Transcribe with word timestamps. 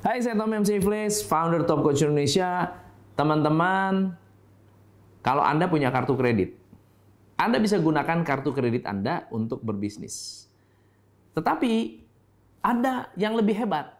Hai, 0.00 0.16
saya 0.24 0.32
Tom 0.32 0.48
MC 0.48 0.80
Flash, 0.80 1.28
founder 1.28 1.60
Top 1.68 1.84
Coach 1.84 2.00
Indonesia. 2.00 2.72
Teman-teman, 3.20 4.16
kalau 5.20 5.44
Anda 5.44 5.68
punya 5.68 5.92
kartu 5.92 6.16
kredit, 6.16 6.56
Anda 7.36 7.60
bisa 7.60 7.76
gunakan 7.76 8.24
kartu 8.24 8.56
kredit 8.56 8.88
Anda 8.88 9.28
untuk 9.28 9.60
berbisnis. 9.60 10.48
Tetapi 11.36 12.00
ada 12.64 13.12
yang 13.12 13.36
lebih 13.36 13.52
hebat, 13.60 13.92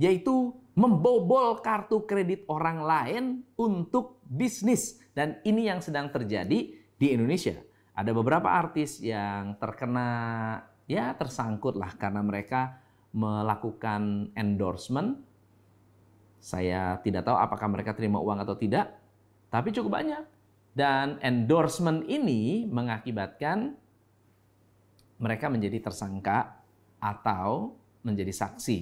yaitu 0.00 0.56
membobol 0.72 1.60
kartu 1.60 2.00
kredit 2.08 2.48
orang 2.48 2.80
lain 2.80 3.24
untuk 3.60 4.24
bisnis. 4.24 5.04
Dan 5.12 5.36
ini 5.44 5.68
yang 5.68 5.84
sedang 5.84 6.08
terjadi 6.08 6.72
di 6.96 7.06
Indonesia. 7.12 7.60
Ada 7.92 8.16
beberapa 8.16 8.48
artis 8.48 9.04
yang 9.04 9.60
terkena, 9.60 10.64
ya 10.88 11.12
tersangkut 11.12 11.76
lah 11.76 11.92
karena 12.00 12.24
mereka 12.24 12.79
melakukan 13.10 14.30
endorsement. 14.38 15.18
Saya 16.40 16.96
tidak 17.04 17.28
tahu 17.28 17.36
apakah 17.36 17.68
mereka 17.68 17.92
terima 17.92 18.16
uang 18.22 18.40
atau 18.40 18.56
tidak, 18.56 18.96
tapi 19.52 19.74
cukup 19.74 20.00
banyak. 20.00 20.24
Dan 20.70 21.18
endorsement 21.20 22.06
ini 22.06 22.64
mengakibatkan 22.64 23.74
mereka 25.20 25.52
menjadi 25.52 25.82
tersangka 25.84 26.64
atau 27.02 27.76
menjadi 28.06 28.32
saksi. 28.32 28.78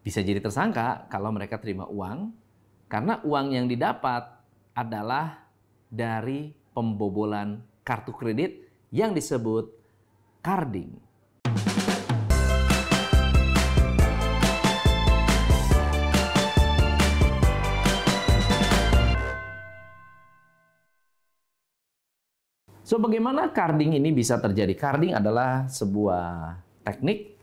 Bisa 0.00 0.20
jadi 0.24 0.40
tersangka 0.40 1.08
kalau 1.12 1.34
mereka 1.34 1.60
terima 1.60 1.84
uang, 1.88 2.32
karena 2.88 3.20
uang 3.24 3.46
yang 3.52 3.66
didapat 3.68 4.24
adalah 4.72 5.44
dari 5.88 6.52
pembobolan 6.72 7.60
kartu 7.84 8.12
kredit 8.16 8.64
yang 8.88 9.12
disebut 9.12 9.68
carding. 10.40 11.03
So, 22.94 23.02
bagaimana 23.02 23.50
carding 23.50 23.98
ini 23.98 24.14
bisa 24.14 24.38
terjadi? 24.38 24.70
Carding 24.78 25.18
adalah 25.18 25.66
sebuah 25.66 26.54
teknik 26.86 27.34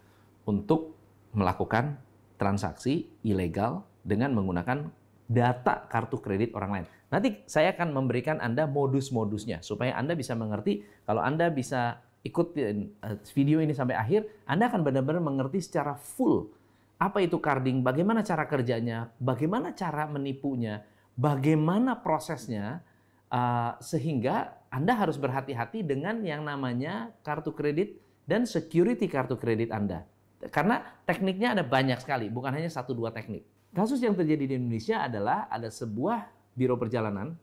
untuk 0.47 0.95
melakukan 1.35 1.99
transaksi 2.39 3.11
ilegal 3.19 3.83
dengan 3.99 4.31
menggunakan 4.31 4.87
data 5.27 5.91
kartu 5.91 6.23
kredit 6.23 6.55
orang 6.55 6.71
lain. 6.71 6.85
Nanti 7.11 7.43
saya 7.51 7.75
akan 7.75 7.91
memberikan 7.91 8.39
Anda 8.39 8.63
modus-modusnya 8.63 9.59
supaya 9.59 9.91
Anda 9.99 10.15
bisa 10.15 10.39
mengerti 10.39 10.87
kalau 11.03 11.19
Anda 11.19 11.51
bisa 11.51 11.99
ikutin 12.23 13.03
eh, 13.03 13.19
video 13.35 13.59
ini 13.59 13.75
sampai 13.75 13.99
akhir, 13.99 14.47
Anda 14.47 14.71
akan 14.71 14.87
benar-benar 14.87 15.19
mengerti 15.19 15.59
secara 15.59 15.99
full 15.99 16.47
apa 16.95 17.19
itu 17.19 17.35
carding, 17.43 17.83
bagaimana 17.83 18.23
cara 18.23 18.47
kerjanya, 18.47 19.11
bagaimana 19.19 19.75
cara 19.75 20.07
menipunya, 20.07 20.87
bagaimana 21.19 21.99
prosesnya, 21.99 22.87
uh, 23.27 23.75
sehingga 23.83 24.60
anda 24.71 24.95
harus 24.95 25.19
berhati-hati 25.19 25.83
dengan 25.83 26.23
yang 26.23 26.47
namanya 26.47 27.11
kartu 27.27 27.51
kredit 27.51 27.99
dan 28.23 28.47
security 28.47 29.11
kartu 29.11 29.35
kredit 29.35 29.67
Anda. 29.67 30.07
Karena 30.47 30.79
tekniknya 31.03 31.53
ada 31.59 31.63
banyak 31.67 31.99
sekali, 31.99 32.31
bukan 32.31 32.55
hanya 32.55 32.71
satu 32.71 32.95
dua 32.95 33.11
teknik. 33.11 33.43
Kasus 33.75 33.99
yang 33.99 34.15
terjadi 34.15 34.47
di 34.47 34.55
Indonesia 34.55 35.03
adalah 35.03 35.51
ada 35.51 35.67
sebuah 35.67 36.23
biro 36.55 36.79
perjalanan 36.79 37.35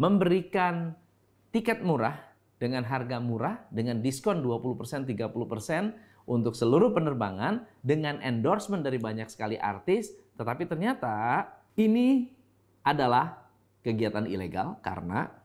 memberikan 0.00 0.96
tiket 1.52 1.84
murah 1.84 2.16
dengan 2.56 2.88
harga 2.88 3.20
murah 3.20 3.68
dengan 3.68 4.00
diskon 4.00 4.40
20%, 4.40 5.04
30% 5.04 6.28
untuk 6.28 6.56
seluruh 6.56 6.92
penerbangan 6.96 7.68
dengan 7.84 8.20
endorsement 8.24 8.80
dari 8.80 8.96
banyak 8.96 9.28
sekali 9.28 9.60
artis, 9.60 10.12
tetapi 10.40 10.64
ternyata 10.64 11.46
ini 11.76 12.32
adalah 12.84 13.48
kegiatan 13.80 14.28
ilegal 14.28 14.76
karena 14.84 15.37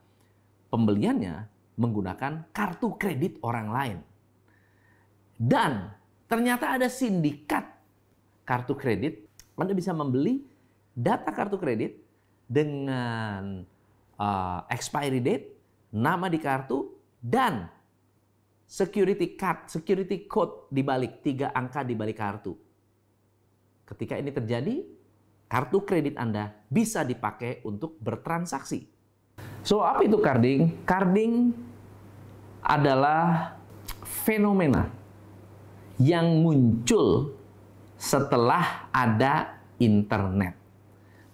pembeliannya 0.74 1.46
menggunakan 1.78 2.50
kartu 2.50 2.98
kredit 2.98 3.38
orang 3.46 3.70
lain. 3.70 3.98
Dan 5.38 5.94
ternyata 6.26 6.74
ada 6.74 6.90
sindikat 6.90 7.62
kartu 8.42 8.74
kredit. 8.74 9.22
Anda 9.54 9.70
bisa 9.70 9.94
membeli 9.94 10.42
data 10.90 11.30
kartu 11.30 11.62
kredit 11.62 11.94
dengan 12.50 13.62
uh, 14.18 14.60
expiry 14.66 15.22
date, 15.22 15.54
nama 15.94 16.26
di 16.26 16.42
kartu, 16.42 16.90
dan 17.22 17.70
security 18.66 19.38
card, 19.38 19.70
security 19.70 20.26
code 20.26 20.66
di 20.74 20.82
balik 20.82 21.22
tiga 21.22 21.54
angka 21.54 21.86
di 21.86 21.94
balik 21.94 22.18
kartu. 22.18 22.58
Ketika 23.86 24.18
ini 24.18 24.34
terjadi, 24.34 24.82
kartu 25.46 25.86
kredit 25.86 26.18
Anda 26.18 26.50
bisa 26.66 27.06
dipakai 27.06 27.62
untuk 27.62 27.94
bertransaksi. 28.02 28.93
So, 29.64 29.80
apa 29.80 30.04
itu 30.04 30.20
carding? 30.20 30.84
Carding 30.84 31.56
adalah 32.60 33.56
fenomena 34.04 34.92
yang 35.96 36.44
muncul 36.44 37.32
setelah 37.96 38.92
ada 38.92 39.56
internet. 39.80 40.52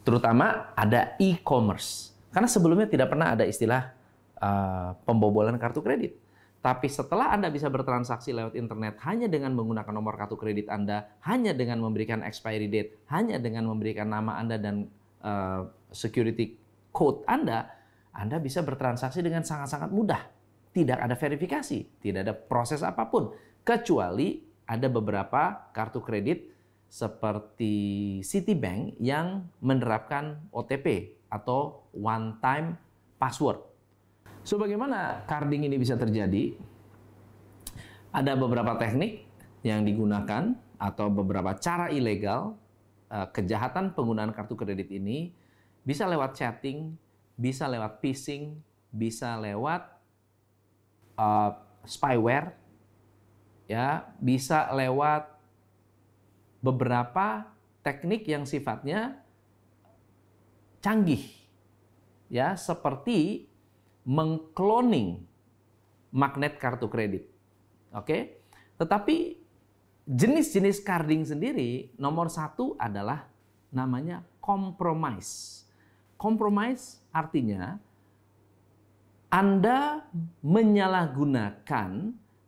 Terutama 0.07 0.71
ada 0.79 1.19
e-commerce. 1.19 2.15
Karena 2.31 2.47
sebelumnya 2.47 2.87
tidak 2.87 3.11
pernah 3.11 3.35
ada 3.35 3.43
istilah 3.43 3.91
uh, 4.39 4.95
pembobolan 5.03 5.59
kartu 5.59 5.83
kredit. 5.83 6.15
Tapi 6.61 6.93
setelah 6.93 7.33
Anda 7.33 7.49
bisa 7.49 7.73
bertransaksi 7.73 8.37
lewat 8.37 8.53
internet 8.53 9.01
hanya 9.09 9.33
dengan 9.33 9.57
menggunakan 9.57 9.91
nomor 9.97 10.15
kartu 10.21 10.37
kredit 10.37 10.69
Anda, 10.69 11.09
hanya 11.25 11.57
dengan 11.57 11.81
memberikan 11.81 12.21
expiry 12.21 12.69
date, 12.69 13.01
hanya 13.09 13.41
dengan 13.41 13.65
memberikan 13.65 14.13
nama 14.13 14.37
Anda 14.37 14.61
dan 14.61 14.87
uh, 15.25 15.67
security 15.89 16.61
code 16.93 17.25
Anda, 17.25 17.80
anda 18.15 18.43
bisa 18.43 18.61
bertransaksi 18.67 19.23
dengan 19.23 19.47
sangat-sangat 19.47 19.91
mudah. 19.91 20.23
Tidak 20.71 20.99
ada 20.99 21.19
verifikasi, 21.19 21.99
tidak 21.99 22.21
ada 22.27 22.35
proses 22.35 22.83
apa 22.87 23.11
pun. 23.11 23.35
Kecuali 23.67 24.47
ada 24.71 24.87
beberapa 24.87 25.71
kartu 25.75 25.99
kredit 25.99 26.47
seperti 26.91 28.19
Citibank 28.23 28.99
yang 28.99 29.47
menerapkan 29.63 30.43
OTP 30.51 31.19
atau 31.31 31.87
one 31.95 32.39
time 32.43 32.79
password. 33.19 33.63
So 34.43 34.59
bagaimana 34.59 35.27
carding 35.27 35.67
ini 35.67 35.79
bisa 35.79 35.95
terjadi? 35.95 36.55
Ada 38.11 38.35
beberapa 38.35 38.75
teknik 38.75 39.23
yang 39.63 39.87
digunakan 39.87 40.55
atau 40.81 41.07
beberapa 41.13 41.55
cara 41.59 41.93
ilegal 41.95 42.59
eh, 43.11 43.27
kejahatan 43.31 43.95
penggunaan 43.95 44.35
kartu 44.35 44.59
kredit 44.59 44.91
ini 44.91 45.31
bisa 45.87 46.11
lewat 46.11 46.35
chatting, 46.35 46.99
bisa 47.37 47.67
lewat 47.67 48.01
phishing, 48.03 48.59
bisa 48.91 49.39
lewat 49.39 49.87
uh, 51.19 51.55
spyware, 51.87 52.57
ya, 53.71 54.07
bisa 54.19 54.71
lewat 54.75 55.31
beberapa 56.61 57.49
teknik 57.81 58.29
yang 58.29 58.45
sifatnya 58.45 59.21
canggih, 60.85 61.25
ya, 62.29 62.57
seperti 62.59 63.49
mengcloning 64.05 65.23
magnet 66.11 66.59
kartu 66.59 66.91
kredit. 66.91 67.25
Oke, 67.95 68.43
tetapi 68.79 69.39
jenis-jenis 70.11 70.83
carding 70.83 71.23
sendiri 71.23 71.95
nomor 71.95 72.27
satu 72.27 72.75
adalah 72.75 73.31
namanya 73.71 74.27
compromise. 74.43 75.63
Compromise 76.21 77.01
Artinya, 77.11 77.75
Anda 79.31 80.07
menyalahgunakan 80.43 81.91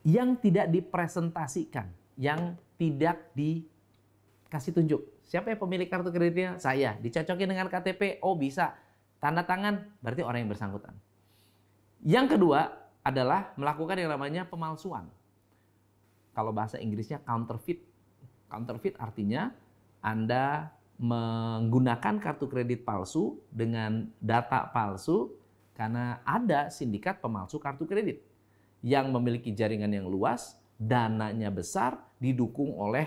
yang 0.03 0.29
tidak 0.39 0.67
dipresentasikan, 0.71 1.91
yang 2.19 2.59
tidak 2.79 3.31
dikasih 3.35 4.75
tunjuk. 4.75 5.01
Siapa 5.27 5.55
yang 5.55 5.61
pemilik 5.63 5.87
kartu 5.87 6.11
kreditnya? 6.11 6.59
Saya. 6.59 6.99
Dicocokin 6.99 7.49
dengan 7.49 7.71
KTP? 7.71 8.23
Oh 8.23 8.35
bisa. 8.35 8.75
Tanda 9.23 9.47
tangan? 9.47 9.87
Berarti 10.03 10.23
orang 10.27 10.47
yang 10.47 10.51
bersangkutan. 10.51 10.95
Yang 12.03 12.39
kedua 12.39 12.75
adalah 13.07 13.55
melakukan 13.55 13.99
yang 13.99 14.11
namanya 14.11 14.43
pemalsuan. 14.47 15.07
Kalau 16.35 16.51
bahasa 16.51 16.83
Inggrisnya 16.83 17.23
counterfeit. 17.23 17.83
Counterfeit 18.51 18.99
artinya 18.99 19.55
Anda 20.03 20.75
menggunakan 21.01 22.21
kartu 22.21 22.47
kredit 22.47 22.85
palsu 22.85 23.41
dengan 23.51 24.11
data 24.21 24.69
palsu 24.71 25.33
karena 25.73 26.21
ada 26.23 26.69
sindikat 26.69 27.19
pemalsu 27.19 27.57
kartu 27.59 27.89
kredit 27.89 28.23
yang 28.83 29.15
memiliki 29.15 29.55
jaringan 29.55 29.91
yang 29.95 30.11
luas, 30.11 30.59
dananya 30.77 31.49
besar, 31.49 32.03
didukung 32.19 32.75
oleh 32.75 33.07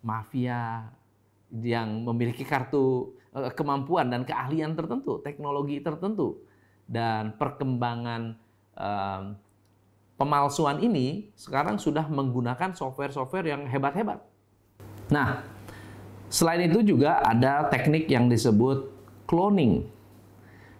mafia 0.00 0.88
yang 1.52 2.02
memiliki 2.08 2.42
kartu 2.42 3.12
eh, 3.36 3.52
kemampuan 3.52 4.08
dan 4.08 4.24
keahlian 4.24 4.72
tertentu, 4.72 5.20
teknologi 5.20 5.78
tertentu, 5.84 6.40
dan 6.88 7.36
perkembangan 7.36 8.36
um, 8.76 9.22
pemalsuan 10.16 10.80
ini 10.80 11.30
sekarang 11.36 11.76
sudah 11.76 12.08
menggunakan 12.08 12.74
software-software 12.76 13.46
yang 13.46 13.62
hebat-hebat. 13.68 14.20
Nah, 15.12 15.44
Selain 16.32 16.64
itu 16.64 16.80
juga 16.80 17.20
ada 17.20 17.68
teknik 17.68 18.08
yang 18.08 18.32
disebut 18.32 18.88
cloning. 19.28 19.84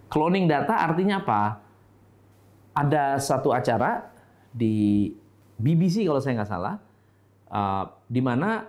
Cloning 0.08 0.48
data 0.48 0.80
artinya 0.80 1.20
apa? 1.20 1.60
Ada 2.72 3.20
satu 3.20 3.52
acara 3.52 4.08
di 4.48 5.12
BBC 5.60 6.08
kalau 6.08 6.24
saya 6.24 6.40
nggak 6.40 6.48
salah, 6.48 6.80
uh, 7.52 7.84
di 8.08 8.24
mana 8.24 8.64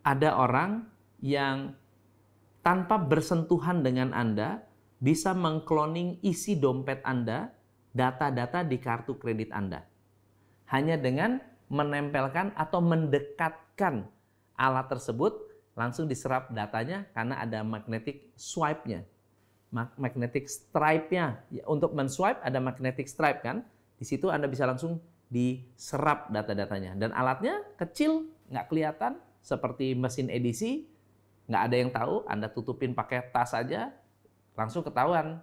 ada 0.00 0.40
orang 0.40 0.88
yang 1.20 1.76
tanpa 2.64 2.96
bersentuhan 2.96 3.84
dengan 3.84 4.16
Anda 4.16 4.64
bisa 5.04 5.36
mengkloning 5.36 6.24
isi 6.24 6.56
dompet 6.56 7.04
Anda, 7.04 7.52
data-data 7.92 8.64
di 8.64 8.80
kartu 8.80 9.20
kredit 9.20 9.52
Anda. 9.52 9.84
Hanya 10.72 10.96
dengan 10.96 11.44
menempelkan 11.68 12.56
atau 12.56 12.80
mendekatkan 12.80 14.08
alat 14.56 14.88
tersebut 14.88 15.51
langsung 15.72 16.04
diserap 16.04 16.52
datanya 16.52 17.08
karena 17.16 17.40
ada 17.40 17.64
magnetic 17.64 18.32
swipe-nya. 18.36 19.04
Magnetic 19.72 20.52
stripe-nya. 20.52 21.40
Ya, 21.48 21.64
untuk 21.64 21.96
men-swipe 21.96 22.40
ada 22.44 22.60
magnetic 22.60 23.08
stripe 23.08 23.40
kan. 23.40 23.64
Di 23.96 24.04
situ 24.04 24.28
Anda 24.28 24.44
bisa 24.50 24.68
langsung 24.68 25.00
diserap 25.32 26.28
data-datanya. 26.28 26.92
Dan 27.00 27.16
alatnya 27.16 27.64
kecil, 27.80 28.28
nggak 28.52 28.68
kelihatan, 28.68 29.16
seperti 29.40 29.96
mesin 29.96 30.28
edisi, 30.28 30.84
nggak 31.48 31.62
ada 31.64 31.76
yang 31.76 31.90
tahu, 31.90 32.14
Anda 32.28 32.52
tutupin 32.52 32.92
pakai 32.92 33.32
tas 33.32 33.56
aja, 33.56 33.88
langsung 34.52 34.84
ketahuan 34.84 35.40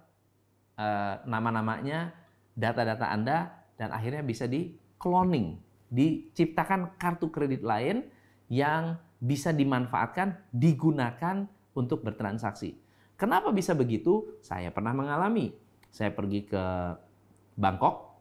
uh, 0.78 1.14
nama-namanya, 1.26 2.14
data-data 2.54 3.10
Anda, 3.10 3.50
dan 3.74 3.90
akhirnya 3.90 4.22
bisa 4.22 4.46
di 4.46 4.78
cloning, 4.94 5.58
diciptakan 5.90 6.94
kartu 6.94 7.26
kredit 7.34 7.66
lain 7.66 8.06
yang 8.46 8.94
bisa 9.20 9.52
dimanfaatkan, 9.52 10.48
digunakan 10.50 11.44
untuk 11.76 12.00
bertransaksi. 12.00 12.74
Kenapa 13.20 13.52
bisa 13.52 13.76
begitu? 13.76 14.40
Saya 14.40 14.72
pernah 14.72 14.96
mengalami. 14.96 15.52
Saya 15.92 16.08
pergi 16.08 16.48
ke 16.48 16.64
Bangkok, 17.60 18.16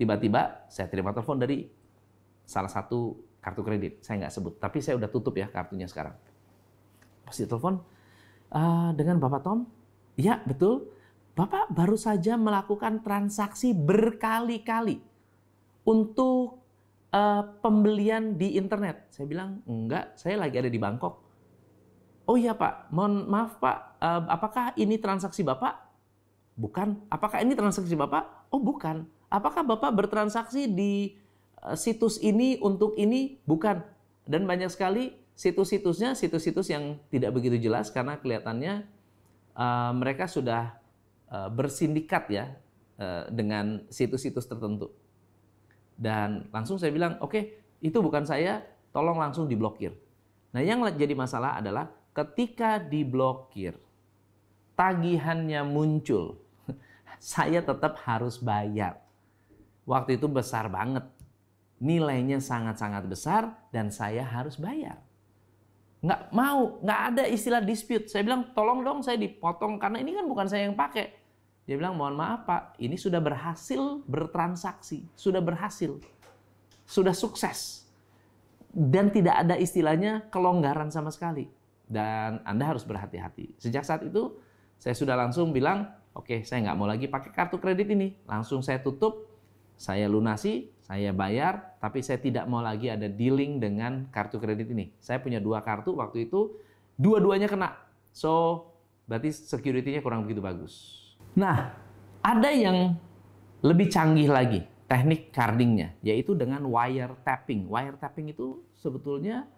tiba-tiba 0.00 0.64
saya 0.72 0.88
terima 0.88 1.12
telepon 1.12 1.36
dari 1.36 1.68
salah 2.48 2.72
satu 2.72 3.20
kartu 3.44 3.60
kredit. 3.60 4.00
Saya 4.00 4.24
nggak 4.24 4.32
sebut, 4.32 4.54
tapi 4.56 4.80
saya 4.80 4.96
udah 4.96 5.10
tutup 5.12 5.36
ya 5.36 5.52
kartunya 5.52 5.84
sekarang. 5.84 6.16
Pas 7.28 7.36
telepon, 7.36 7.84
uh, 8.54 8.90
dengan 8.96 9.20
Bapak 9.20 9.44
Tom, 9.44 9.68
ya 10.16 10.40
betul, 10.48 10.88
Bapak 11.36 11.72
baru 11.72 11.96
saja 11.96 12.40
melakukan 12.40 13.04
transaksi 13.04 13.76
berkali-kali 13.76 15.00
untuk 15.82 16.61
uh, 17.12 17.42
pembelian 17.60 18.34
di 18.40 18.56
internet? 18.56 19.12
Saya 19.12 19.28
bilang, 19.28 19.60
enggak, 19.68 20.16
saya 20.16 20.40
lagi 20.40 20.58
ada 20.58 20.72
di 20.72 20.80
Bangkok. 20.80 21.22
Oh 22.26 22.38
iya 22.38 22.56
Pak, 22.56 22.90
mohon 22.94 23.28
maaf 23.28 23.60
Pak, 23.60 23.78
uh, 24.00 24.22
apakah 24.32 24.72
ini 24.80 24.96
transaksi 24.96 25.44
Bapak? 25.44 25.92
Bukan. 26.56 27.08
Apakah 27.08 27.44
ini 27.44 27.52
transaksi 27.52 27.92
Bapak? 27.92 28.48
Oh 28.52 28.60
bukan. 28.60 29.08
Apakah 29.32 29.64
Bapak 29.64 29.92
bertransaksi 29.96 30.68
di 30.68 31.16
uh, 31.64 31.76
situs 31.76 32.20
ini 32.20 32.60
untuk 32.60 32.96
ini? 33.00 33.40
Bukan. 33.44 33.80
Dan 34.28 34.46
banyak 34.46 34.70
sekali 34.70 35.16
situs-situsnya, 35.34 36.14
situs-situs 36.14 36.70
yang 36.70 37.00
tidak 37.08 37.34
begitu 37.34 37.58
jelas 37.58 37.90
karena 37.90 38.20
kelihatannya 38.20 38.84
uh, 39.56 39.92
mereka 39.96 40.28
sudah 40.28 40.76
uh, 41.32 41.48
bersindikat 41.50 42.28
ya 42.30 42.44
uh, 43.00 43.26
dengan 43.32 43.88
situs-situs 43.88 44.46
tertentu. 44.46 44.92
Dan 45.96 46.48
langsung 46.50 46.76
saya 46.80 46.90
bilang, 46.90 47.18
oke, 47.22 47.30
okay, 47.30 47.42
itu 47.82 47.98
bukan 47.98 48.26
saya, 48.26 48.62
tolong 48.92 49.18
langsung 49.18 49.46
diblokir. 49.46 49.94
Nah, 50.52 50.60
yang 50.60 50.84
jadi 50.94 51.16
masalah 51.16 51.58
adalah 51.58 51.88
ketika 52.12 52.76
diblokir, 52.76 53.76
tagihannya 54.76 55.64
muncul, 55.64 56.38
saya 57.18 57.64
tetap 57.64 57.96
harus 58.04 58.36
bayar. 58.36 59.00
Waktu 59.82 60.20
itu 60.20 60.30
besar 60.30 60.70
banget. 60.70 61.08
Nilainya 61.82 62.38
sangat-sangat 62.38 63.10
besar 63.10 63.58
dan 63.74 63.90
saya 63.90 64.22
harus 64.22 64.54
bayar. 64.54 65.02
Nggak 66.02 66.22
mau, 66.30 66.78
nggak 66.82 67.00
ada 67.14 67.24
istilah 67.26 67.58
dispute. 67.58 68.06
Saya 68.06 68.22
bilang, 68.22 68.54
tolong 68.54 68.86
dong 68.86 69.02
saya 69.02 69.18
dipotong 69.18 69.82
karena 69.82 69.98
ini 69.98 70.14
kan 70.14 70.26
bukan 70.30 70.46
saya 70.46 70.70
yang 70.70 70.78
pakai. 70.78 71.21
Dia 71.62 71.78
bilang, 71.78 71.94
mohon 71.94 72.18
maaf 72.18 72.42
Pak, 72.42 72.62
ini 72.82 72.98
sudah 72.98 73.22
berhasil 73.22 74.02
bertransaksi, 74.10 75.06
sudah 75.14 75.38
berhasil, 75.38 75.94
sudah 76.82 77.14
sukses. 77.14 77.86
Dan 78.72 79.12
tidak 79.12 79.46
ada 79.46 79.54
istilahnya 79.54 80.26
kelonggaran 80.32 80.90
sama 80.90 81.12
sekali. 81.14 81.46
Dan 81.86 82.42
Anda 82.42 82.72
harus 82.72 82.82
berhati-hati. 82.82 83.54
Sejak 83.60 83.84
saat 83.86 84.02
itu, 84.02 84.34
saya 84.80 84.96
sudah 84.96 85.14
langsung 85.14 85.54
bilang, 85.54 85.86
oke 86.16 86.26
okay, 86.26 86.40
saya 86.42 86.66
nggak 86.66 86.78
mau 86.80 86.88
lagi 86.88 87.06
pakai 87.06 87.30
kartu 87.30 87.60
kredit 87.62 87.86
ini. 87.92 88.16
Langsung 88.26 88.64
saya 88.64 88.82
tutup, 88.82 89.30
saya 89.76 90.08
lunasi, 90.10 90.72
saya 90.82 91.14
bayar, 91.14 91.78
tapi 91.78 92.02
saya 92.02 92.18
tidak 92.18 92.48
mau 92.50 92.64
lagi 92.64 92.90
ada 92.90 93.06
dealing 93.06 93.62
dengan 93.62 94.08
kartu 94.10 94.42
kredit 94.42 94.66
ini. 94.72 94.90
Saya 94.98 95.22
punya 95.22 95.38
dua 95.38 95.62
kartu 95.62 95.94
waktu 95.94 96.26
itu, 96.26 96.58
dua-duanya 96.98 97.46
kena. 97.46 97.76
So, 98.10 98.66
berarti 99.06 99.30
security-nya 99.30 100.02
kurang 100.02 100.26
begitu 100.26 100.42
bagus. 100.42 101.01
Nah, 101.32 101.72
ada 102.20 102.50
yang 102.52 102.96
lebih 103.64 103.88
canggih 103.88 104.28
lagi 104.28 104.60
teknik 104.92 105.32
cardingnya, 105.32 105.96
yaitu 106.04 106.36
dengan 106.36 106.68
wire 106.68 107.16
tapping. 107.24 107.64
Wire 107.64 107.96
tapping 107.96 108.36
itu 108.36 108.60
sebetulnya 108.76 109.48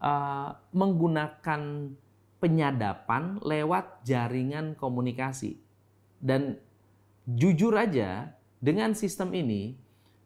uh, 0.00 0.56
menggunakan 0.72 1.92
penyadapan 2.40 3.36
lewat 3.44 4.00
jaringan 4.08 4.72
komunikasi. 4.72 5.60
Dan 6.16 6.56
jujur 7.28 7.76
aja, 7.76 8.32
dengan 8.56 8.96
sistem 8.96 9.36
ini 9.36 9.76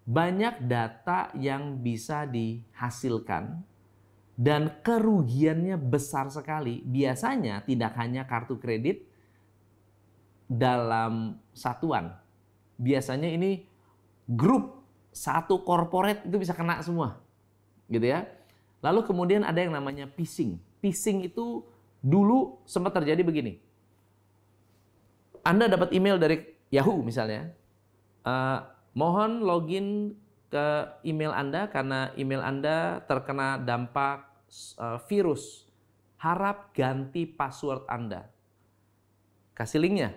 banyak 0.06 0.62
data 0.70 1.34
yang 1.34 1.82
bisa 1.82 2.22
dihasilkan 2.30 3.66
dan 4.38 4.78
kerugiannya 4.86 5.74
besar 5.74 6.30
sekali. 6.30 6.86
Biasanya 6.86 7.66
tidak 7.66 7.98
hanya 7.98 8.30
kartu 8.30 8.62
kredit, 8.62 9.11
dalam 10.58 11.40
satuan. 11.56 12.12
Biasanya 12.76 13.32
ini 13.32 13.64
grup 14.28 14.84
satu 15.12 15.60
corporate 15.64 16.24
itu 16.28 16.36
bisa 16.40 16.52
kena 16.52 16.80
semua. 16.84 17.20
Gitu 17.88 18.04
ya. 18.04 18.28
Lalu 18.82 19.06
kemudian 19.06 19.46
ada 19.46 19.60
yang 19.62 19.72
namanya 19.72 20.10
phishing. 20.12 20.58
Phishing 20.82 21.22
itu 21.24 21.62
dulu 22.02 22.58
sempat 22.66 22.98
terjadi 22.98 23.22
begini. 23.22 23.62
Anda 25.46 25.70
dapat 25.70 25.94
email 25.94 26.18
dari 26.18 26.42
Yahoo 26.72 27.00
misalnya. 27.02 27.52
Uh, 28.22 28.62
mohon 28.94 29.42
login 29.42 30.18
ke 30.52 30.66
email 31.06 31.32
Anda 31.32 31.70
karena 31.70 32.12
email 32.14 32.42
Anda 32.42 33.00
terkena 33.06 33.56
dampak 33.62 34.28
uh, 34.78 34.98
virus. 35.06 35.66
Harap 36.18 36.70
ganti 36.74 37.26
password 37.26 37.86
Anda. 37.90 38.30
Kasih 39.58 39.82
linknya. 39.82 40.14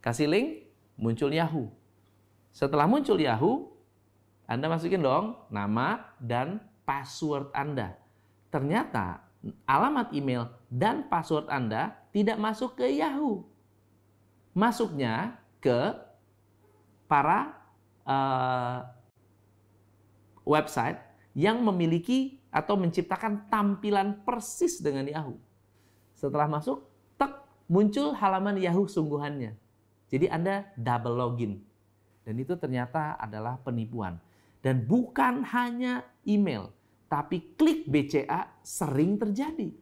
Kasih 0.00 0.28
link, 0.28 0.64
muncul 0.96 1.28
Yahoo. 1.28 1.68
Setelah 2.50 2.88
muncul 2.88 3.20
Yahoo, 3.20 3.68
Anda 4.48 4.66
masukin 4.66 5.04
dong 5.04 5.36
nama 5.52 6.16
dan 6.18 6.58
password 6.88 7.52
Anda. 7.54 7.94
Ternyata 8.50 9.22
alamat 9.68 10.10
email 10.16 10.50
dan 10.66 11.06
password 11.06 11.46
Anda 11.52 11.94
tidak 12.10 12.40
masuk 12.40 12.80
ke 12.80 12.88
Yahoo. 12.90 13.44
Masuknya 14.56 15.38
ke 15.62 15.94
para 17.06 17.54
uh, 18.08 18.88
website 20.48 20.98
yang 21.36 21.62
memiliki 21.62 22.40
atau 22.50 22.74
menciptakan 22.74 23.46
tampilan 23.46 24.26
persis 24.26 24.82
dengan 24.82 25.06
Yahoo. 25.06 25.38
Setelah 26.16 26.50
masuk, 26.50 26.82
tek, 27.14 27.46
muncul 27.70 28.16
halaman 28.18 28.58
Yahoo 28.58 28.90
sungguhannya. 28.90 29.54
Jadi 30.10 30.26
Anda 30.26 30.66
double 30.74 31.16
login. 31.16 31.62
Dan 32.26 32.34
itu 32.36 32.58
ternyata 32.58 33.16
adalah 33.16 33.56
penipuan. 33.62 34.18
Dan 34.60 34.84
bukan 34.84 35.40
hanya 35.56 36.04
email, 36.28 36.68
tapi 37.08 37.56
klik 37.56 37.88
BCA 37.88 38.60
sering 38.60 39.16
terjadi. 39.16 39.72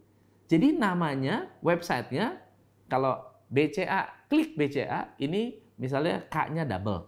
Jadi 0.49 0.69
namanya, 0.79 1.51
websitenya, 1.61 2.39
kalau 2.87 3.21
BCA, 3.51 4.29
klik 4.31 4.55
BCA, 4.55 5.19
ini 5.21 5.59
misalnya 5.77 6.25
K-nya 6.31 6.65
double. 6.65 7.05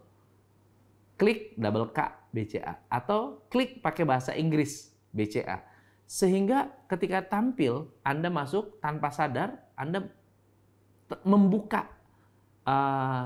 Klik 1.17 1.57
double 1.57 1.89
K 1.89 2.05
BCA. 2.33 2.85
Atau 2.89 3.45
klik 3.49 3.81
pakai 3.81 4.03
bahasa 4.05 4.33
Inggris 4.37 4.93
BCA. 5.13 5.61
Sehingga 6.05 6.69
ketika 6.91 7.23
tampil, 7.23 7.87
Anda 8.03 8.27
masuk 8.27 8.83
tanpa 8.83 9.09
sadar, 9.15 9.57
Anda 9.79 10.05
membuka 11.23 11.87
uh, 12.65 13.25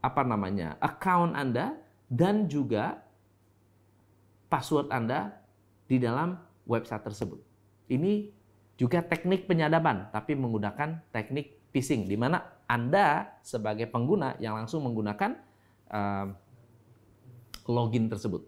apa 0.00 0.22
namanya 0.24 0.80
account 0.80 1.36
Anda 1.36 1.76
dan 2.08 2.48
juga 2.48 3.04
password 4.50 4.90
Anda 4.90 5.36
di 5.86 6.00
dalam 6.00 6.34
website 6.66 7.06
tersebut. 7.06 7.38
Ini 7.90 8.30
juga 8.80 9.04
teknik 9.04 9.44
penyadapan, 9.44 10.08
tapi 10.08 10.32
menggunakan 10.32 11.04
teknik 11.12 11.70
phishing, 11.70 12.08
di 12.08 12.16
mana 12.16 12.40
Anda 12.64 13.38
sebagai 13.44 13.86
pengguna 13.90 14.38
yang 14.40 14.56
langsung 14.56 14.86
menggunakan 14.86 15.36
uh, 15.92 16.26
login 17.68 18.08
tersebut. 18.08 18.42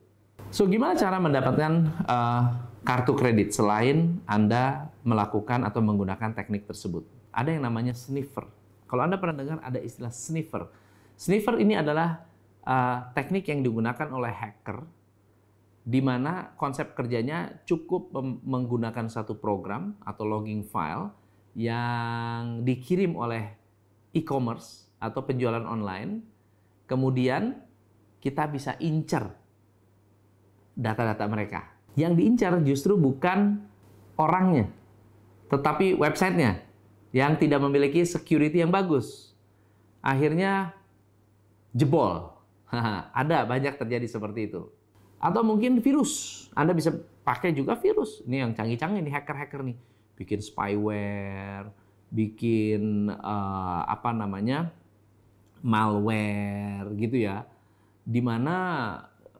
So, 0.51 0.67
gimana 0.67 0.99
cara 0.99 1.21
mendapatkan 1.21 1.73
uh, 2.09 2.43
kartu 2.83 3.13
kredit 3.15 3.55
selain 3.55 4.19
Anda 4.27 4.91
melakukan 5.07 5.63
atau 5.69 5.85
menggunakan 5.85 6.35
teknik 6.35 6.67
tersebut? 6.67 7.07
Ada 7.31 7.57
yang 7.57 7.69
namanya 7.69 7.95
sniffer. 7.95 8.49
Kalau 8.93 9.09
Anda 9.09 9.17
pernah 9.17 9.41
dengar 9.41 9.65
ada 9.65 9.81
istilah 9.81 10.13
sniffer. 10.13 10.69
Sniffer 11.17 11.57
ini 11.57 11.73
adalah 11.73 12.29
uh, 12.61 13.09
teknik 13.17 13.49
yang 13.49 13.65
digunakan 13.65 14.05
oleh 14.13 14.29
hacker 14.29 14.85
di 15.81 16.05
mana 16.05 16.53
konsep 16.61 16.93
kerjanya 16.93 17.65
cukup 17.65 18.13
menggunakan 18.45 19.09
satu 19.09 19.41
program 19.41 19.97
atau 20.05 20.29
logging 20.29 20.69
file 20.69 21.09
yang 21.57 22.69
dikirim 22.69 23.17
oleh 23.17 23.57
e-commerce 24.13 24.93
atau 25.01 25.25
penjualan 25.25 25.65
online. 25.65 26.21
Kemudian 26.85 27.57
kita 28.21 28.45
bisa 28.53 28.77
incer 28.77 29.25
data-data 30.77 31.25
mereka. 31.33 31.65
Yang 31.97 32.13
diincar 32.21 32.53
justru 32.61 33.01
bukan 33.01 33.57
orangnya, 34.21 34.69
tetapi 35.49 35.97
websitenya 35.97 36.72
yang 37.13 37.37
tidak 37.37 37.61
memiliki 37.61 38.03
security 38.09 38.65
yang 38.65 38.73
bagus. 38.73 39.37
Akhirnya 40.01 40.73
jebol. 41.77 42.33
Ada 43.21 43.45
banyak 43.45 43.77
terjadi 43.77 44.09
seperti 44.09 44.49
itu. 44.49 44.73
Atau 45.21 45.45
mungkin 45.45 45.79
virus. 45.79 46.45
Anda 46.57 46.73
bisa 46.73 46.91
pakai 47.23 47.53
juga 47.53 47.77
virus. 47.79 48.25
Ini 48.25 48.49
yang 48.49 48.53
canggih-canggih 48.57 49.05
nih 49.05 49.15
hacker-hacker 49.15 49.61
nih. 49.63 49.79
Bikin 50.19 50.41
spyware, 50.43 51.71
bikin 52.11 53.13
uh, 53.13 53.83
apa 53.87 54.11
namanya? 54.11 54.73
malware 55.63 56.91
gitu 56.99 57.23
ya. 57.23 57.47
Di 58.03 58.19
mana 58.19 58.59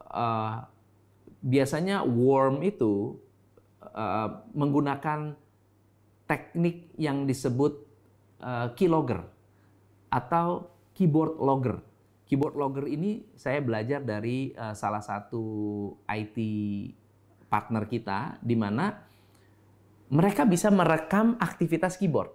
uh, 0.07 0.63
biasanya 1.43 2.07
worm 2.07 2.63
itu 2.63 3.19
uh, 3.83 4.47
menggunakan 4.55 5.35
teknik 6.33 6.97
yang 6.97 7.29
disebut 7.29 7.77
uh, 8.41 8.73
keylogger 8.73 9.21
atau 10.09 10.73
keyboard 10.97 11.37
logger. 11.37 11.77
Keyboard 12.25 12.57
logger 12.57 12.89
ini 12.89 13.29
saya 13.37 13.61
belajar 13.61 14.01
dari 14.01 14.57
uh, 14.57 14.73
salah 14.73 15.05
satu 15.05 15.45
IT 16.09 16.37
partner 17.53 17.85
kita 17.85 18.41
di 18.41 18.57
mana 18.57 18.97
mereka 20.09 20.49
bisa 20.49 20.73
merekam 20.73 21.37
aktivitas 21.37 22.01
keyboard 22.01 22.33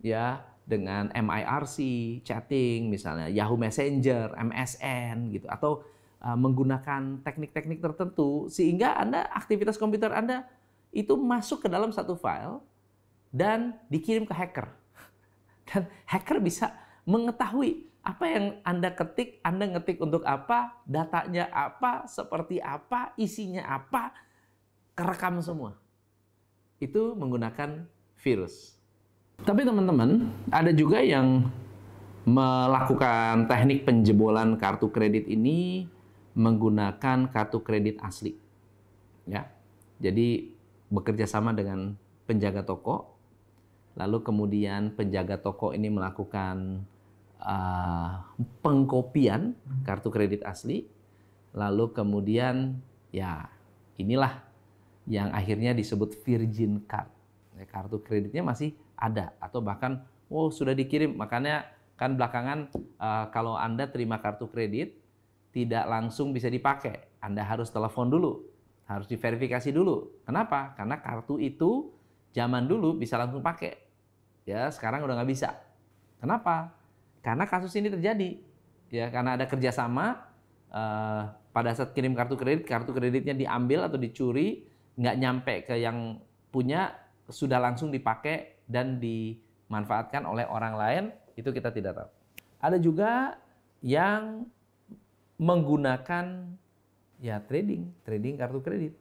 ya 0.00 0.40
dengan 0.64 1.12
MIRC, 1.12 1.76
chatting 2.24 2.88
misalnya 2.88 3.28
Yahoo 3.28 3.60
Messenger, 3.60 4.32
MSN 4.32 5.36
gitu 5.36 5.48
atau 5.52 5.84
uh, 6.24 6.36
menggunakan 6.36 7.20
teknik-teknik 7.20 7.84
tertentu 7.84 8.48
sehingga 8.48 8.96
Anda 8.96 9.28
aktivitas 9.36 9.76
komputer 9.76 10.16
Anda 10.16 10.48
itu 10.96 11.12
masuk 11.20 11.64
ke 11.64 11.68
dalam 11.68 11.92
satu 11.92 12.16
file 12.16 12.64
dan 13.34 13.76
dikirim 13.92 14.24
ke 14.24 14.34
hacker. 14.34 14.68
Dan 15.68 15.84
hacker 16.08 16.40
bisa 16.40 16.72
mengetahui 17.04 17.88
apa 18.00 18.24
yang 18.24 18.44
Anda 18.64 18.88
ketik, 18.96 19.44
Anda 19.44 19.68
ngetik 19.76 20.00
untuk 20.00 20.24
apa, 20.24 20.80
datanya 20.88 21.52
apa, 21.52 22.08
seperti 22.08 22.56
apa, 22.56 23.12
isinya 23.20 23.68
apa, 23.68 24.16
kerekam 24.96 25.44
semua. 25.44 25.76
Itu 26.80 27.12
menggunakan 27.18 27.84
virus. 28.16 28.80
Tapi 29.44 29.62
teman-teman, 29.62 30.32
ada 30.48 30.72
juga 30.72 31.04
yang 31.04 31.52
melakukan 32.24 33.48
teknik 33.48 33.84
penjebolan 33.84 34.56
kartu 34.60 34.88
kredit 34.92 35.28
ini 35.28 35.88
menggunakan 36.36 37.28
kartu 37.28 37.60
kredit 37.60 38.00
asli. 38.00 38.36
Ya. 39.28 39.52
Jadi 39.98 40.54
bekerja 40.88 41.26
sama 41.26 41.50
dengan 41.52 41.98
penjaga 42.24 42.62
toko, 42.62 43.17
lalu 43.98 44.22
kemudian 44.22 44.94
penjaga 44.94 45.42
toko 45.42 45.74
ini 45.74 45.90
melakukan 45.90 46.86
uh, 47.42 48.22
pengkopian 48.62 49.58
kartu 49.82 50.08
kredit 50.14 50.46
asli, 50.46 50.86
lalu 51.50 51.90
kemudian 51.90 52.78
ya 53.10 53.50
inilah 53.98 54.38
yang 55.10 55.34
akhirnya 55.34 55.74
disebut 55.74 56.14
virgin 56.22 56.86
card. 56.86 57.10
Ya, 57.58 57.66
kartu 57.66 57.98
kreditnya 57.98 58.46
masih 58.46 58.78
ada 58.94 59.34
atau 59.42 59.58
bahkan 59.58 60.06
oh 60.30 60.46
sudah 60.46 60.78
dikirim 60.78 61.18
makanya 61.18 61.66
kan 61.98 62.14
belakangan 62.14 62.70
uh, 63.02 63.26
kalau 63.34 63.58
anda 63.58 63.90
terima 63.90 64.22
kartu 64.22 64.46
kredit 64.46 64.94
tidak 65.50 65.90
langsung 65.90 66.30
bisa 66.30 66.46
dipakai, 66.46 67.18
anda 67.18 67.42
harus 67.42 67.66
telepon 67.74 68.06
dulu, 68.06 68.46
harus 68.86 69.10
diverifikasi 69.10 69.74
dulu. 69.74 70.22
Kenapa? 70.22 70.78
Karena 70.78 71.02
kartu 71.02 71.42
itu 71.42 71.90
zaman 72.30 72.70
dulu 72.70 72.94
bisa 72.94 73.18
langsung 73.18 73.42
pakai, 73.42 73.87
ya 74.48 74.72
sekarang 74.72 75.04
udah 75.04 75.20
nggak 75.20 75.28
bisa. 75.28 75.52
Kenapa? 76.16 76.72
Karena 77.20 77.44
kasus 77.44 77.76
ini 77.76 77.92
terjadi, 77.92 78.40
ya 78.88 79.12
karena 79.12 79.36
ada 79.36 79.44
kerjasama 79.44 80.24
uh, 80.72 81.28
pada 81.52 81.76
saat 81.76 81.92
kirim 81.92 82.16
kartu 82.16 82.40
kredit, 82.40 82.64
kartu 82.64 82.96
kreditnya 82.96 83.36
diambil 83.36 83.84
atau 83.84 84.00
dicuri, 84.00 84.64
nggak 84.96 85.16
nyampe 85.20 85.54
ke 85.68 85.76
yang 85.76 86.16
punya, 86.48 86.96
sudah 87.28 87.60
langsung 87.60 87.92
dipakai 87.92 88.64
dan 88.64 88.96
dimanfaatkan 88.96 90.24
oleh 90.24 90.48
orang 90.48 90.74
lain, 90.80 91.04
itu 91.36 91.52
kita 91.52 91.68
tidak 91.68 92.00
tahu. 92.00 92.10
Ada 92.64 92.80
juga 92.80 93.36
yang 93.84 94.48
menggunakan 95.38 96.56
ya 97.20 97.38
trading, 97.44 97.92
trading 98.02 98.34
kartu 98.40 98.58
kredit. 98.64 98.94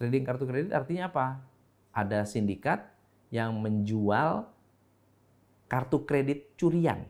Trading 0.00 0.24
kartu 0.24 0.48
kredit 0.48 0.72
artinya 0.72 1.12
apa? 1.12 1.26
Ada 1.92 2.24
sindikat 2.24 2.91
yang 3.32 3.56
menjual 3.56 4.44
kartu 5.66 6.04
kredit 6.04 6.52
curian 6.60 7.08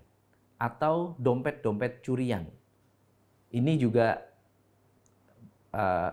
atau 0.55 1.19
dompet-dompet 1.19 1.99
curian. 2.07 2.47
Ini 3.51 3.73
juga 3.75 4.23
uh, 5.75 6.11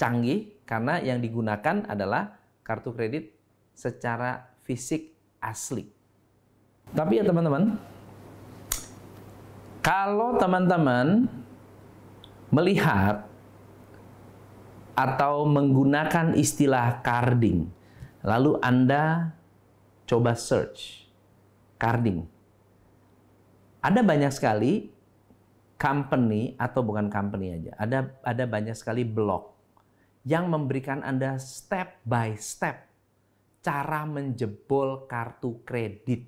canggih 0.00 0.64
karena 0.64 1.04
yang 1.04 1.20
digunakan 1.20 1.84
adalah 1.84 2.40
kartu 2.64 2.96
kredit 2.96 3.36
secara 3.76 4.48
fisik 4.64 5.12
asli. 5.38 5.84
Tapi 6.88 7.20
ya 7.20 7.24
teman-teman, 7.28 7.76
kalau 9.84 10.40
teman-teman 10.40 11.28
melihat 12.48 13.28
atau 14.96 15.44
menggunakan 15.44 16.32
istilah 16.34 17.04
carding, 17.04 17.68
lalu 18.22 18.58
Anda 18.62 19.34
coba 20.08 20.34
search 20.34 21.06
carding. 21.78 22.26
Ada 23.78 24.02
banyak 24.02 24.32
sekali 24.34 24.90
company 25.78 26.58
atau 26.58 26.82
bukan 26.82 27.06
company 27.06 27.54
aja, 27.54 27.72
ada 27.78 28.10
ada 28.26 28.44
banyak 28.44 28.74
sekali 28.74 29.06
blog 29.06 29.54
yang 30.26 30.50
memberikan 30.50 31.00
Anda 31.06 31.38
step 31.38 32.02
by 32.02 32.34
step 32.34 32.88
cara 33.62 34.02
menjebol 34.08 35.06
kartu 35.06 35.62
kredit. 35.62 36.26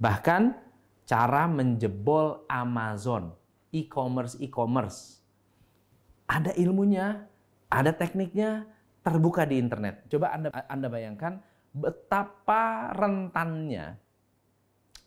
Bahkan 0.00 0.42
cara 1.04 1.44
menjebol 1.46 2.48
Amazon, 2.48 3.36
e-commerce 3.70 4.40
e-commerce. 4.40 5.20
Ada 6.24 6.56
ilmunya, 6.56 7.28
ada 7.68 7.92
tekniknya, 7.92 8.64
terbuka 9.02 9.42
di 9.44 9.58
internet. 9.58 10.06
Coba 10.08 10.32
Anda 10.32 10.48
Anda 10.70 10.88
bayangkan 10.88 11.42
betapa 11.74 12.94
rentannya 12.94 13.98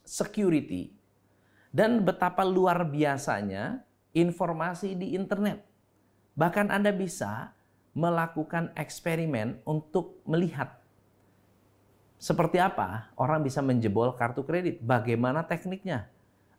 security 0.03 0.91
dan 1.71 2.03
betapa 2.03 2.43
luar 2.43 2.87
biasanya 2.87 3.83
informasi 4.15 4.95
di 4.95 5.15
internet. 5.15 5.63
Bahkan 6.35 6.71
Anda 6.71 6.91
bisa 6.91 7.55
melakukan 7.95 8.75
eksperimen 8.75 9.63
untuk 9.63 10.19
melihat 10.27 10.83
seperti 12.19 12.59
apa 12.59 13.11
orang 13.15 13.43
bisa 13.43 13.59
menjebol 13.63 14.15
kartu 14.15 14.43
kredit, 14.43 14.83
bagaimana 14.83 15.43
tekniknya. 15.47 16.11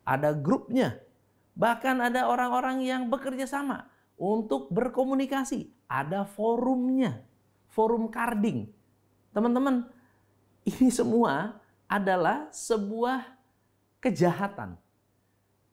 Ada 0.07 0.33
grupnya, 0.33 0.97
bahkan 1.59 1.99
ada 1.99 2.31
orang-orang 2.31 2.87
yang 2.87 3.11
bekerja 3.11 3.45
sama 3.45 3.91
untuk 4.17 4.73
berkomunikasi. 4.73 5.71
Ada 5.87 6.27
forumnya, 6.27 7.23
forum 7.71 8.11
carding. 8.11 8.67
Teman-teman, 9.31 9.87
ini 10.67 10.89
semua 10.91 11.61
adalah 11.87 12.51
sebuah 12.51 13.23
kejahatan. 14.03 14.75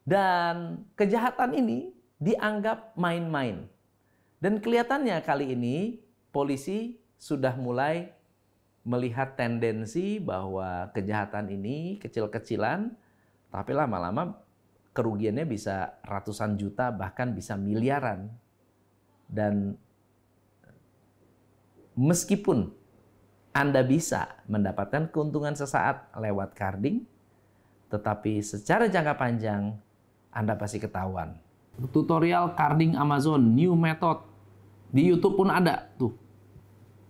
Dan 0.03 0.83
kejahatan 1.00 1.55
ini 1.55 1.95
dianggap 2.19 2.93
main-main. 3.00 3.65
Dan 4.43 4.59
kelihatannya 4.59 5.17
kali 5.23 5.55
ini 5.55 6.03
polisi 6.35 7.00
sudah 7.15 7.55
mulai 7.55 8.12
melihat 8.83 9.39
tendensi 9.39 10.19
bahwa 10.19 10.91
kejahatan 10.91 11.47
ini 11.47 11.95
kecil-kecilan, 12.03 12.91
tapi 13.47 13.71
lama-lama 13.71 14.42
kerugiannya 14.93 15.43
bisa 15.50 15.97
ratusan 16.05 16.55
juta, 16.55 16.93
bahkan 16.93 17.33
bisa 17.33 17.57
miliaran. 17.57 18.29
Dan 19.25 19.73
meskipun 21.97 22.69
Anda 23.53 23.81
bisa 23.81 24.41
mendapatkan 24.45 25.09
keuntungan 25.09 25.57
sesaat 25.57 26.13
lewat 26.13 26.53
carding, 26.53 27.05
tetapi 27.89 28.41
secara 28.45 28.89
jangka 28.89 29.17
panjang 29.17 29.77
Anda 30.33 30.57
pasti 30.57 30.77
ketahuan. 30.77 31.38
Tutorial 31.89 32.53
carding 32.53 32.93
Amazon, 32.93 33.57
new 33.57 33.73
method. 33.73 34.21
Di 34.93 35.09
YouTube 35.09 35.41
pun 35.41 35.50
ada 35.50 35.89
tuh. 35.97 36.13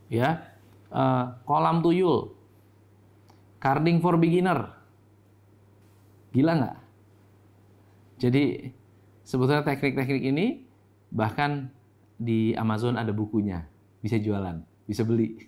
Ya. 0.07 0.55
Uh, 0.87 1.35
kolam 1.43 1.83
tuyul. 1.83 2.31
Carding 3.59 3.99
for 3.99 4.15
beginner. 4.15 4.71
Gila 6.31 6.51
nggak? 6.59 6.82
Jadi 8.23 8.71
sebetulnya 9.27 9.67
teknik-teknik 9.67 10.23
ini 10.23 10.63
bahkan 11.11 11.67
di 12.15 12.55
Amazon 12.55 12.95
ada 12.95 13.11
bukunya, 13.11 13.67
bisa 13.99 14.15
jualan, 14.15 14.63
bisa 14.87 15.03
beli. 15.03 15.43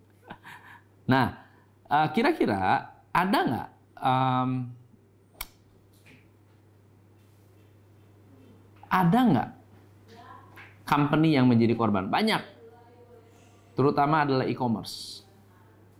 nah, 1.12 1.36
eh, 1.84 2.08
kira-kira 2.16 2.88
ada 3.12 3.38
nggak 3.44 3.68
um, 4.00 4.50
ada 8.88 9.18
nggak 9.20 9.50
company 10.88 11.36
yang 11.36 11.44
menjadi 11.44 11.76
korban? 11.76 12.08
Banyak. 12.08 12.40
Terutama 13.76 14.24
adalah 14.24 14.48
e-commerce. 14.48 15.28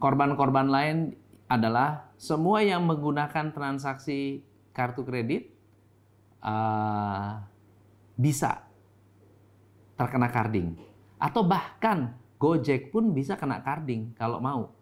Korban-korban 0.01 0.73
lain 0.73 0.97
adalah 1.53 2.09
semua 2.17 2.65
yang 2.65 2.81
menggunakan 2.89 3.53
transaksi 3.53 4.41
kartu 4.73 5.05
kredit 5.05 5.52
uh, 6.43 7.41
bisa 8.19 8.67
terkena 9.97 10.29
carding. 10.29 10.75
Atau 11.23 11.47
bahkan 11.47 12.19
Gojek 12.43 12.91
pun 12.91 13.15
bisa 13.15 13.39
kena 13.39 13.63
carding 13.63 14.19
kalau 14.19 14.43
mau. 14.43 14.75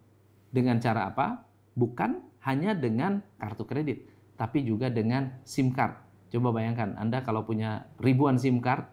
Dengan 0.49 0.81
cara 0.81 1.13
apa? 1.13 1.45
Bukan 1.77 2.19
hanya 2.41 2.73
dengan 2.73 3.21
kartu 3.37 3.63
kredit, 3.69 4.09
tapi 4.33 4.65
juga 4.65 4.89
dengan 4.89 5.37
SIM 5.45 5.69
card. 5.69 5.93
Coba 6.33 6.49
bayangkan, 6.49 6.97
Anda 6.97 7.21
kalau 7.21 7.45
punya 7.45 7.85
ribuan 8.01 8.41
SIM 8.41 8.59
card, 8.59 8.89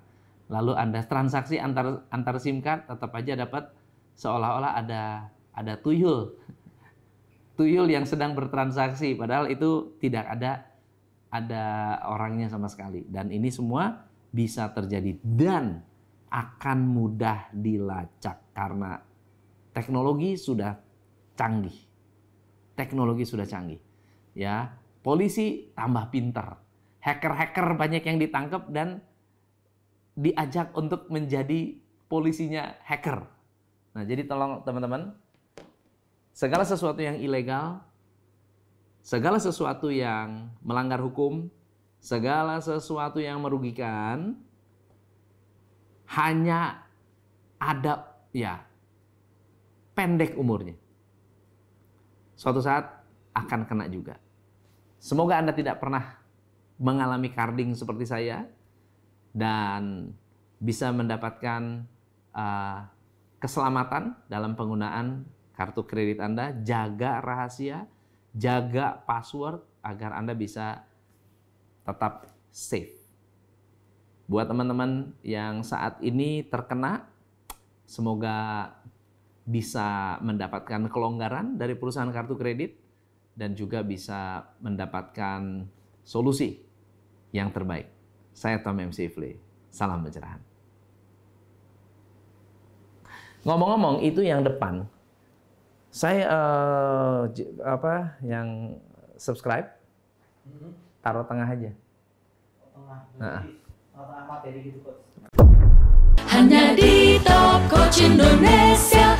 lalu 0.52 0.76
Anda 0.76 1.00
transaksi 1.08 1.56
antar 1.56 2.04
antar 2.12 2.36
SIM 2.36 2.60
card, 2.60 2.84
tetap 2.84 3.10
aja 3.16 3.40
dapat 3.40 3.72
seolah-olah 4.20 4.76
ada 4.76 5.32
ada 5.56 5.74
tuyul. 5.80 6.36
Tuyul 7.56 7.88
yang 7.90 8.04
sedang 8.04 8.36
bertransaksi, 8.36 9.16
padahal 9.16 9.48
itu 9.50 9.96
tidak 9.98 10.28
ada 10.28 10.67
ada 11.28 11.98
orangnya 12.08 12.48
sama 12.48 12.68
sekali. 12.68 13.04
Dan 13.08 13.32
ini 13.32 13.52
semua 13.52 14.08
bisa 14.28 14.68
terjadi 14.72 15.16
dan 15.24 15.80
akan 16.28 16.78
mudah 16.84 17.48
dilacak 17.56 18.52
karena 18.52 19.00
teknologi 19.72 20.36
sudah 20.36 20.76
canggih 21.32 21.88
teknologi 22.78 23.26
sudah 23.26 23.42
canggih. 23.42 23.82
Ya, 24.38 24.78
polisi 25.02 25.74
tambah 25.74 26.14
pinter. 26.14 26.54
Hacker-hacker 27.02 27.74
banyak 27.74 28.06
yang 28.06 28.22
ditangkap 28.22 28.70
dan 28.70 29.02
diajak 30.14 30.70
untuk 30.78 31.10
menjadi 31.10 31.74
polisinya 32.06 32.78
hacker. 32.86 33.26
Nah, 33.98 34.06
jadi 34.06 34.30
tolong 34.30 34.62
teman-teman, 34.62 35.10
segala 36.30 36.62
sesuatu 36.62 37.02
yang 37.02 37.18
ilegal, 37.18 37.82
segala 39.08 39.40
sesuatu 39.40 39.88
yang 39.88 40.52
melanggar 40.60 41.00
hukum, 41.00 41.48
segala 41.96 42.60
sesuatu 42.60 43.16
yang 43.16 43.40
merugikan, 43.40 44.36
hanya 46.12 46.84
ada 47.56 48.20
ya 48.36 48.60
pendek 49.96 50.36
umurnya 50.36 50.76
suatu 52.36 52.60
saat 52.60 52.86
akan 53.32 53.64
kena 53.64 53.88
juga. 53.88 54.20
Semoga 55.00 55.40
Anda 55.40 55.56
tidak 55.56 55.80
pernah 55.80 56.20
mengalami 56.76 57.32
carding 57.32 57.74
seperti 57.74 58.04
saya 58.06 58.46
dan 59.32 60.12
bisa 60.60 60.92
mendapatkan 60.92 61.82
uh, 62.36 62.78
keselamatan 63.40 64.14
dalam 64.30 64.54
penggunaan 64.54 65.26
kartu 65.56 65.82
kredit 65.82 66.22
Anda. 66.22 66.54
Jaga 66.62 67.18
rahasia, 67.18 67.86
jaga 68.34 69.00
password 69.04 69.64
agar 69.80 70.16
Anda 70.16 70.36
bisa 70.36 70.84
tetap 71.84 72.28
safe. 72.52 72.92
Buat 74.28 74.52
teman-teman 74.52 75.16
yang 75.24 75.64
saat 75.64 75.96
ini 76.04 76.44
terkena, 76.44 77.08
semoga 77.88 78.68
bisa 79.48 80.20
mendapatkan 80.20 80.92
kelonggaran 80.92 81.56
dari 81.56 81.72
perusahaan 81.72 82.12
kartu 82.12 82.36
kredit 82.36 82.76
dan 83.32 83.56
juga 83.56 83.80
bisa 83.80 84.44
mendapatkan 84.60 85.64
solusi 86.04 86.60
yang 87.32 87.48
terbaik. 87.48 87.88
Saya 88.36 88.60
Tom 88.60 88.76
M. 88.76 88.92
Sifli. 88.92 89.40
Salam 89.72 90.04
pencerahan. 90.04 90.40
Ngomong-ngomong 93.48 94.04
itu 94.04 94.20
yang 94.20 94.44
depan. 94.44 94.84
Saya 95.88 96.28
uh, 96.28 97.20
apa 97.64 98.20
yang 98.20 98.76
subscribe 99.16 99.72
mm-hmm. 100.44 100.72
taruh 101.00 101.24
tengah 101.24 101.48
aja. 101.48 101.70
Tengah. 102.76 103.00
Nah. 103.16 103.42
Materi 104.28 104.70
gitu, 104.70 104.94
Hanya 106.30 106.76
di 106.76 107.18
toko 107.24 107.82
Indonesia. 107.98 109.18